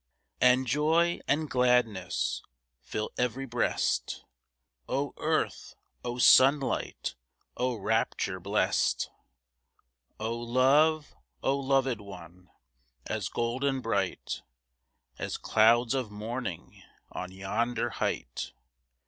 [0.41, 2.41] And joy and gladness
[2.79, 4.25] Fill ev'ry breast!
[4.89, 5.75] Oh earth!
[6.03, 7.13] oh sunlight!
[7.55, 9.11] Oh rapture blest!
[10.19, 11.13] Oh love!
[11.43, 12.49] oh loved one!
[13.05, 14.41] As golden bright,
[15.19, 16.81] As clouds of morning
[17.11, 18.53] On yonder height!